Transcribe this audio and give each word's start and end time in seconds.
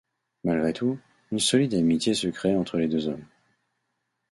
Malgré 0.43 0.73
tout, 0.73 0.97
une 1.31 1.37
solide 1.37 1.75
amitié 1.75 2.15
se 2.15 2.27
crée 2.29 2.55
entre 2.57 2.77
les 2.79 2.87
deux 2.87 3.07
hommes... 3.07 3.27